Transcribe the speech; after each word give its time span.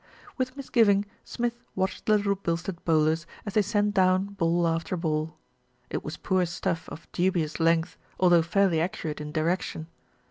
With 0.35 0.57
misgiving 0.57 1.05
Smith 1.23 1.63
watched 1.75 2.07
the 2.07 2.17
Little 2.17 2.35
Bilstead 2.35 2.83
bowlers 2.83 3.27
as 3.45 3.53
they 3.53 3.61
sent 3.61 3.93
down 3.93 4.33
ball 4.33 4.67
after 4.67 4.97
ball. 4.97 5.37
It 5.91 6.03
was 6.03 6.17
poor 6.17 6.47
stuff 6.47 6.89
of 6.89 7.07
dubious 7.11 7.59
length, 7.59 7.97
although 8.19 8.41
fairly 8.41 8.81
accurate 8.81 9.21
in 9.21 9.31
direction. 9.31 9.85